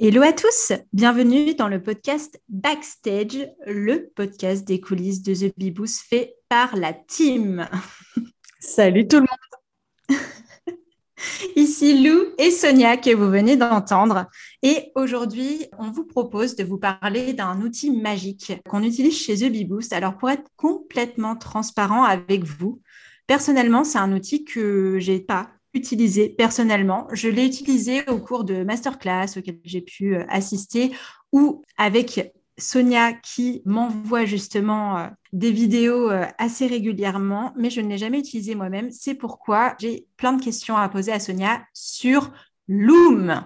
[0.00, 6.00] Hello à tous, bienvenue dans le podcast Backstage, le podcast des coulisses de The Beboost
[6.08, 7.68] fait par la team.
[8.58, 9.26] Salut tout le
[10.10, 10.18] monde
[11.56, 14.26] Ici Lou et Sonia que vous venez d'entendre.
[14.64, 19.52] Et aujourd'hui, on vous propose de vous parler d'un outil magique qu'on utilise chez The
[19.52, 19.92] Beboost.
[19.92, 22.82] Alors pour être complètement transparent avec vous,
[23.28, 27.06] personnellement, c'est un outil que j'ai pas utilisé personnellement.
[27.12, 30.92] Je l'ai utilisé au cours de masterclass auxquelles j'ai pu euh, assister
[31.32, 37.88] ou avec Sonia qui m'envoie justement euh, des vidéos euh, assez régulièrement, mais je ne
[37.88, 38.90] l'ai jamais utilisé moi-même.
[38.90, 42.30] C'est pourquoi j'ai plein de questions à poser à Sonia sur
[42.68, 43.44] Loom.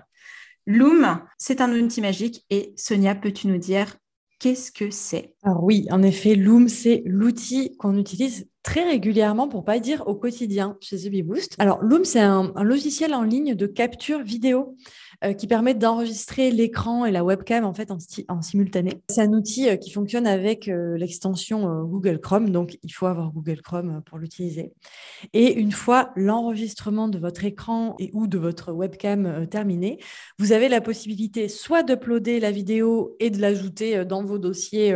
[0.66, 3.96] Loom, c'est un outil magique et Sonia, peux-tu nous dire
[4.38, 5.34] qu'est-ce que c'est?
[5.44, 10.76] Oui, en effet, Loom, c'est l'outil qu'on utilise très régulièrement, pour pas dire au quotidien,
[10.82, 11.56] chez The.
[11.58, 14.76] Alors, Loom, c'est un, logiciel en ligne de capture vidéo
[15.24, 17.90] euh, qui permet d'enregistrer l'écran et la webcam en fait
[18.28, 19.02] en, simultané.
[19.08, 23.32] C'est un outil euh, qui fonctionne avec euh, l'extension Google Chrome, donc il faut avoir
[23.32, 24.72] Google Chrome pour l'utiliser.
[25.32, 29.98] Et une fois l'enregistrement de votre écran et ou de votre webcam terminé,
[30.38, 34.94] vous avez la possibilité soit d'uploader la vidéo et de l'ajouter dans vos dossiers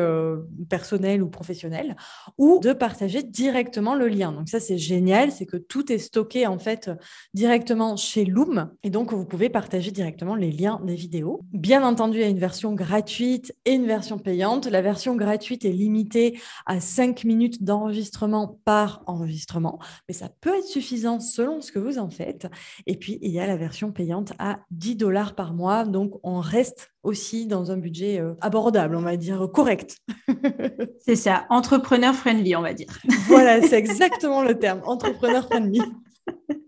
[0.69, 1.97] personnels ou professionnels,
[2.39, 4.31] ou de partager directement le lien.
[4.31, 6.91] Donc ça c'est génial, c'est que tout est stocké en fait
[7.35, 11.41] directement chez Loom et donc vous pouvez partager directement les liens des vidéos.
[11.53, 14.67] Bien entendu, il y a une version gratuite et une version payante.
[14.67, 19.79] La version gratuite est limitée à 5 minutes d'enregistrement par enregistrement,
[20.09, 22.47] mais ça peut être suffisant selon ce que vous en faites.
[22.87, 25.85] Et puis, il y a la version payante à 10 dollars par mois.
[25.85, 29.99] Donc, on reste aussi dans un budget euh, abordable, on va dire correct.
[31.01, 33.01] c'est ça, entrepreneur friendly, on va dire.
[33.27, 35.83] voilà, c'est exactement le terme, entrepreneur friendly.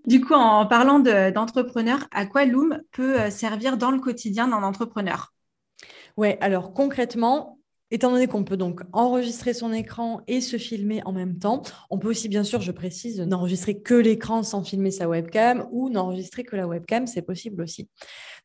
[0.07, 4.63] Du coup, en parlant d'entrepreneur, à quoi Loom peut euh, servir dans le quotidien d'un
[4.63, 5.33] entrepreneur?
[6.17, 7.54] Oui, alors concrètement,
[7.95, 11.99] Étant donné qu'on peut donc enregistrer son écran et se filmer en même temps, on
[12.01, 16.43] peut aussi, bien sûr, je précise, n'enregistrer que l'écran sans filmer sa webcam ou n'enregistrer
[16.43, 17.89] que la webcam, c'est possible aussi.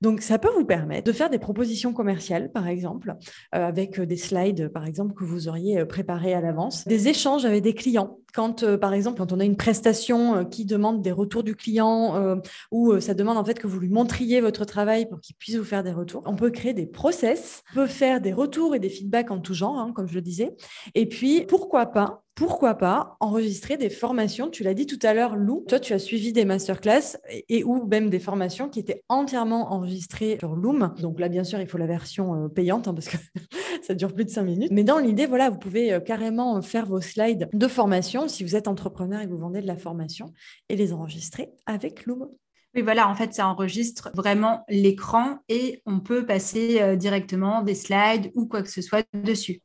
[0.01, 3.15] Donc, ça peut vous permettre de faire des propositions commerciales, par exemple,
[3.55, 7.43] euh, avec des slides, par exemple, que vous auriez euh, préparés à l'avance, des échanges
[7.43, 8.19] avec des clients.
[8.33, 12.39] Quand, euh, par exemple, quand on a une prestation qui demande des retours du client
[12.71, 15.63] ou ça demande en fait que vous lui montriez votre travail pour qu'il puisse vous
[15.63, 18.89] faire des retours, on peut créer des process, on peut faire des retours et des
[18.89, 20.55] feedbacks en tout genre, hein, comme je le disais.
[20.95, 24.49] Et puis, pourquoi pas pourquoi pas enregistrer des formations?
[24.49, 27.17] Tu l'as dit tout à l'heure, Lou, toi, tu as suivi des masterclass
[27.49, 30.93] et, ou même des formations qui étaient entièrement enregistrées sur Loom.
[31.01, 33.17] Donc là, bien sûr, il faut la version euh, payante hein, parce que
[33.81, 34.71] ça dure plus de cinq minutes.
[34.71, 38.55] Mais dans l'idée, voilà, vous pouvez euh, carrément faire vos slides de formation si vous
[38.55, 40.31] êtes entrepreneur et que vous vendez de la formation
[40.69, 42.29] et les enregistrer avec Loom.
[42.75, 47.73] Oui, voilà, en fait, ça enregistre vraiment l'écran et on peut passer euh, directement des
[47.75, 49.61] slides ou quoi que ce soit dessus.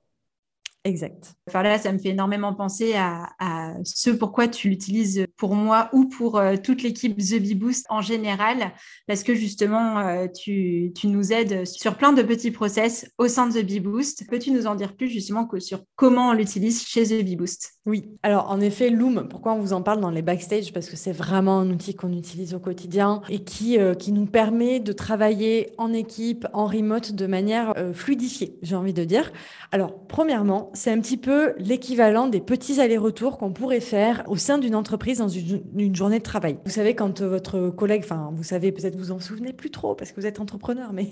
[0.84, 1.34] Exact.
[1.47, 6.06] Enfin là, ça me fait énormément penser à, ce pourquoi tu l'utilises pour moi ou
[6.06, 8.72] pour euh, toute l'équipe The Bee Boost en général,
[9.06, 13.60] parce que justement, euh, tu, nous aides sur plein de petits process au sein de
[13.60, 14.27] The Bee Boost.
[14.31, 17.75] Peux-tu nous en dire plus justement que sur comment on l'utilise chez The Bee Boost?
[17.84, 20.72] Oui, alors en effet, Loom, pourquoi on vous en parle dans les backstage?
[20.72, 24.25] Parce que c'est vraiment un outil qu'on utilise au quotidien et qui, euh, qui nous
[24.25, 29.31] permet de travailler en équipe, en remote, de manière fluidifiée, j'ai envie de dire.
[29.72, 34.58] Alors, premièrement, c'est un petit peu l'équivalent des petits allers-retours qu'on pourrait faire au sein
[34.58, 36.58] d'une entreprise dans une, journée de travail.
[36.64, 40.12] Vous savez, quand votre collègue, enfin, vous savez, peut-être vous en souvenez plus trop parce
[40.12, 41.08] que vous êtes entrepreneur, mais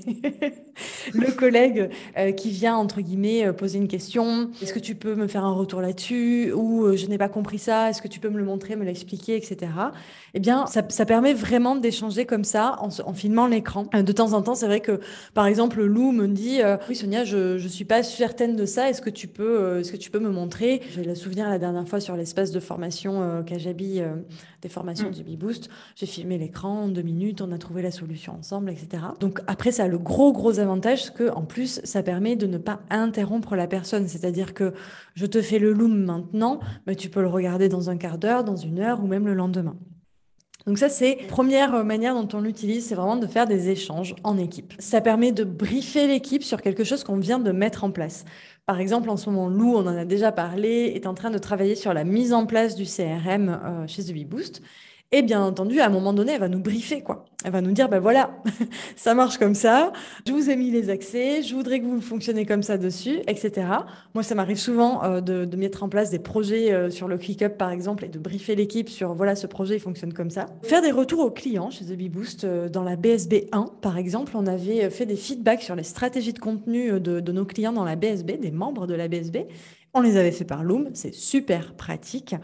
[1.15, 5.15] le collègue euh, qui vient, entre guillemets, euh, poser une question, est-ce que tu peux
[5.15, 8.21] me faire un retour là-dessus Ou euh, je n'ai pas compris ça, est-ce que tu
[8.21, 9.73] peux me le montrer, me l'expliquer, etc.
[10.35, 13.87] Eh bien, ça, permet vraiment d'échanger comme ça en, en filmant l'écran.
[13.93, 15.01] De temps en temps, c'est vrai que,
[15.35, 19.03] par exemple, Lou me dit, oui, Sonia, je ne suis pas certaine de ça, est-ce
[19.03, 21.99] que tu peux euh, est-ce que peux me montrer J'ai le souvenir la dernière fois
[21.99, 24.17] sur l'espace de formation euh, Kajabi, euh,
[24.61, 25.23] des formations mm.
[25.25, 25.71] du Boost.
[25.97, 29.03] J'ai filmé l'écran en deux minutes, on a trouvé la solution ensemble, etc.
[29.19, 32.59] Donc après, ça a le gros, gros avantage que en plus, ça permet de ne
[32.59, 34.07] pas interrompre la personne.
[34.07, 34.75] C'est-à-dire que
[35.15, 38.45] je te fais le loom maintenant, mais tu peux le regarder dans un quart d'heure,
[38.45, 39.77] dans une heure ou même le lendemain.
[40.67, 44.39] Donc ça, c'est première manière dont on l'utilise, c'est vraiment de faire des échanges en
[44.39, 44.75] équipe.
[44.79, 48.25] Ça permet de briefer l'équipe sur quelque chose qu'on vient de mettre en place.
[48.67, 51.39] Par exemple, en ce moment, Lou, on en a déjà parlé, est en train de
[51.39, 54.63] travailler sur la mise en place du CRM euh, chez The.
[55.15, 57.27] Et bien entendu, à un moment donné, elle va nous briefer, quoi.
[57.45, 58.31] Elle va nous dire, ben voilà,
[58.97, 59.93] ça marche comme ça,
[60.27, 63.67] je vous ai mis les accès, je voudrais que vous fonctionnez comme ça dessus, etc.
[64.15, 67.19] Moi, ça m'arrive souvent euh, de, de, mettre en place des projets euh, sur le
[67.19, 70.47] ClickUp, par exemple, et de briefer l'équipe sur, voilà, ce projet, il fonctionne comme ça.
[70.63, 72.45] Faire des retours aux clients chez The Boost.
[72.45, 76.33] Euh, dans la BSB 1, par exemple, on avait fait des feedbacks sur les stratégies
[76.33, 79.39] de contenu de, de nos clients dans la BSB, des membres de la BSB.
[79.95, 82.35] On les avait fait par Loom, c'est super pratique.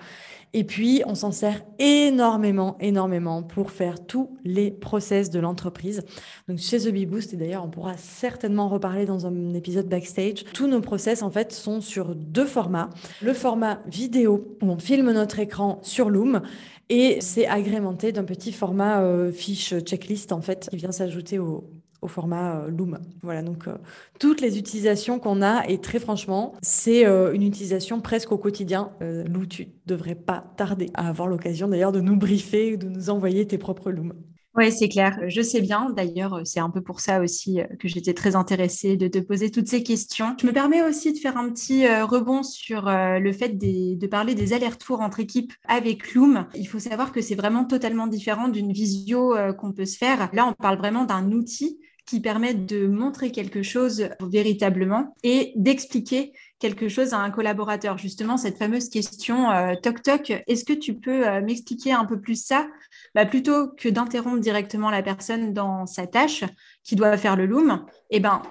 [0.53, 6.03] Et puis, on s'en sert énormément, énormément pour faire tous les process de l'entreprise.
[6.47, 10.67] Donc, chez The Boost, et d'ailleurs, on pourra certainement reparler dans un épisode backstage, tous
[10.67, 12.91] nos process, en fait, sont sur deux formats.
[13.23, 16.43] Le format vidéo, où on filme notre écran sur Loom,
[16.91, 21.65] et c'est agrémenté d'un petit format euh, fiche checklist, en fait, qui vient s'ajouter au,
[22.03, 22.99] au format euh, Loom.
[23.23, 23.77] Voilà, donc euh,
[24.19, 28.93] toutes les utilisations qu'on a, et très franchement, c'est euh, une utilisation presque au quotidien.
[29.01, 33.47] Lou, tu devrais pas tarder à avoir l'occasion d'ailleurs de nous briefer, de nous envoyer
[33.47, 34.13] tes propres Loom.
[34.57, 35.17] Oui, c'est clair.
[35.29, 35.91] Je sais bien.
[35.91, 39.69] D'ailleurs, c'est un peu pour ça aussi que j'étais très intéressée de te poser toutes
[39.69, 40.35] ces questions.
[40.41, 44.53] Je me permets aussi de faire un petit rebond sur le fait de parler des
[44.55, 46.47] allers-retours entre équipes avec Loom.
[46.57, 50.29] Il faut savoir que c'est vraiment totalement différent d'une visio qu'on peut se faire.
[50.33, 51.79] Là, on parle vraiment d'un outil
[52.09, 57.99] qui permettent de montrer quelque chose véritablement et d'expliquer quelque chose à un collaborateur.
[57.99, 62.19] Justement, cette fameuse question euh, toc toc, est-ce que tu peux euh, m'expliquer un peu
[62.19, 62.67] plus ça?
[63.15, 66.45] Bah, Plutôt que d'interrompre directement la personne dans sa tâche
[66.83, 68.43] qui doit faire le loom, eh ben,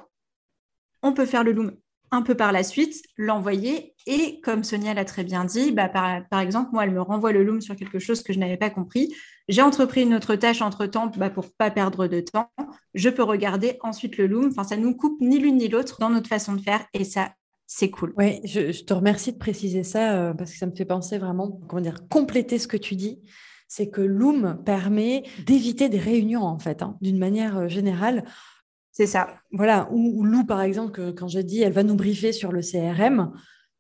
[1.02, 1.72] on peut faire le loom
[2.12, 3.96] un peu par la suite, l'envoyer.
[4.06, 7.44] Et comme Sonia l'a très bien dit, bah, par, exemple, moi, elle me renvoie le
[7.44, 9.14] loom sur quelque chose que je n'avais pas compris.
[9.50, 12.50] J'ai entrepris une autre tâche entre-temps bah, pour pas perdre de temps.
[12.94, 14.50] Je peux regarder ensuite le loom.
[14.52, 16.86] Enfin, ça nous coupe ni l'une ni l'autre dans notre façon de faire.
[16.94, 17.32] Et ça,
[17.66, 18.14] c'est cool.
[18.18, 21.60] Oui, je, te remercie de préciser ça euh, parce que ça me fait penser vraiment,
[21.68, 23.20] comment dire, compléter ce que tu dis.
[23.68, 28.24] C'est que Loom permet d'éviter des réunions, en fait, hein, d'une manière euh, générale.
[28.98, 29.28] C'est ça.
[29.52, 29.88] Voilà.
[29.92, 33.32] Ou, Lou, par exemple, quand j'ai dit elle va nous briefer sur le CRM,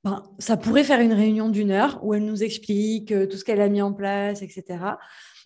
[0.04, 3.44] ben, ça pourrait faire une réunion d'une heure où elle nous explique euh, tout ce
[3.44, 4.78] qu'elle a mis en place, etc.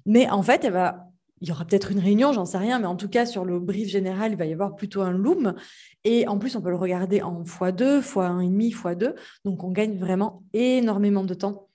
[0.05, 1.07] Mais en fait, elle va,
[1.39, 3.61] il y aura peut-être une réunion, j'en sais rien, mais en tout cas, sur le
[3.61, 5.55] brief général, il va y avoir plutôt un loom.
[6.03, 9.15] Et en plus, on peut le regarder en x2, x1,5, x2.
[9.45, 11.69] Donc, on gagne vraiment énormément de temps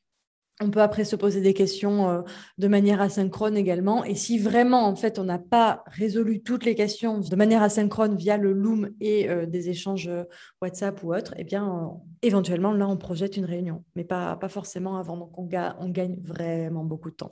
[0.61, 2.23] on peut après se poser des questions euh,
[2.59, 4.05] de manière asynchrone également.
[4.05, 8.17] Et si vraiment, en fait, on n'a pas résolu toutes les questions de manière asynchrone
[8.17, 10.25] via le Loom et euh, des échanges euh,
[10.63, 11.93] WhatsApp ou autres, eh bien,
[12.23, 15.17] éventuellement, là, on projette une réunion, mais pas, forcément avant.
[15.17, 15.49] Donc, on,
[15.79, 17.31] on gagne vraiment beaucoup de temps.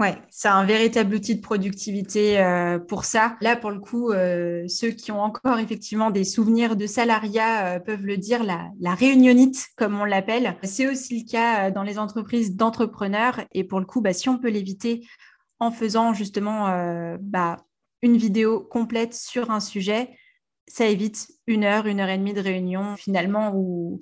[0.00, 3.36] Ouais, c'est un véritable outil de productivité euh, pour ça.
[3.40, 7.78] Là, pour le coup, euh, ceux qui ont encore effectivement des souvenirs de salariat euh,
[7.80, 10.56] peuvent le dire, la, réunionite, comme on l'appelle.
[10.62, 13.40] C'est aussi le cas dans les entreprises d'entrepreneurs.
[13.52, 15.06] Et pour le coup, bah, si on peut l'éviter
[15.60, 17.56] en faisant justement bah,
[18.02, 20.10] une vidéo complète sur un sujet,
[20.66, 24.00] ça évite une heure, une heure et demie de réunion finalement où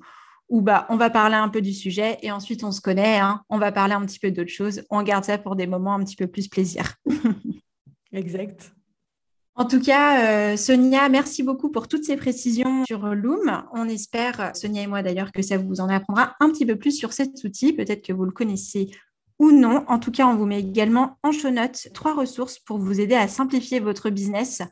[0.51, 3.43] où bah, on va parler un peu du sujet et ensuite on se connaît, hein.
[3.49, 4.83] on va parler un petit peu d'autre chose.
[4.91, 6.97] On garde ça pour des moments un petit peu plus plaisir.
[8.13, 8.73] exact.
[9.55, 13.63] En tout cas, euh, Sonia, merci beaucoup pour toutes ces précisions sur Loom.
[13.73, 16.93] On espère, Sonia et moi d'ailleurs, que ça vous en apprendra un petit peu plus
[16.93, 17.73] sur cet outil.
[17.73, 18.91] Peut-être que vous le connaissez
[19.39, 19.85] ou non.
[19.87, 23.15] En tout cas, on vous met également en show notes trois ressources pour vous aider
[23.15, 24.63] à simplifier votre business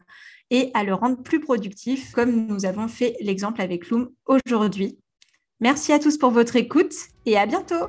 [0.51, 4.99] et à le rendre plus productif, comme nous avons fait l'exemple avec Loom aujourd'hui.
[5.61, 6.95] Merci à tous pour votre écoute
[7.27, 7.89] et à bientôt.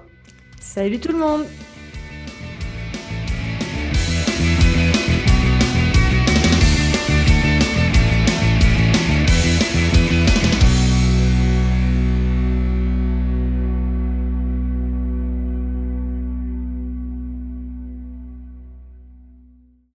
[0.60, 1.46] Salut tout le monde